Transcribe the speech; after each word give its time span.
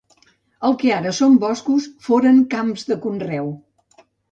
El 0.69 0.71
que 0.83 0.89
ara 0.95 1.11
són 1.17 1.35
boscos 1.43 1.85
foren 2.07 2.41
camps 2.55 2.89
de 2.91 3.01
conreu. 3.07 3.55